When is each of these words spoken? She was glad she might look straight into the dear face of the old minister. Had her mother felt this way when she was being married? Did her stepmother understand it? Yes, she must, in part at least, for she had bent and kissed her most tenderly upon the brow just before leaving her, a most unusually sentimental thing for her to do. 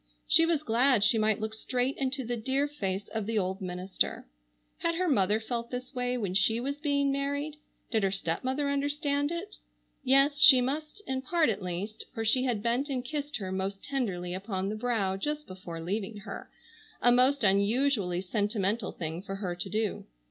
She 0.27 0.47
was 0.47 0.63
glad 0.63 1.03
she 1.03 1.19
might 1.19 1.39
look 1.39 1.53
straight 1.53 1.95
into 1.97 2.25
the 2.25 2.35
dear 2.35 2.67
face 2.67 3.07
of 3.09 3.27
the 3.27 3.37
old 3.37 3.61
minister. 3.61 4.25
Had 4.79 4.95
her 4.95 5.07
mother 5.07 5.39
felt 5.39 5.69
this 5.69 5.93
way 5.93 6.17
when 6.17 6.33
she 6.33 6.59
was 6.59 6.81
being 6.81 7.11
married? 7.11 7.57
Did 7.91 8.01
her 8.01 8.09
stepmother 8.09 8.67
understand 8.67 9.31
it? 9.31 9.57
Yes, 10.03 10.39
she 10.41 10.59
must, 10.59 11.03
in 11.05 11.21
part 11.21 11.49
at 11.49 11.61
least, 11.61 12.05
for 12.15 12.25
she 12.25 12.45
had 12.45 12.63
bent 12.63 12.89
and 12.89 13.05
kissed 13.05 13.37
her 13.37 13.51
most 13.51 13.83
tenderly 13.83 14.33
upon 14.33 14.69
the 14.69 14.75
brow 14.75 15.17
just 15.17 15.45
before 15.45 15.79
leaving 15.79 16.17
her, 16.21 16.49
a 16.99 17.11
most 17.11 17.43
unusually 17.43 18.21
sentimental 18.21 18.91
thing 18.91 19.21
for 19.21 19.35
her 19.35 19.53
to 19.53 19.69
do. 19.69 20.05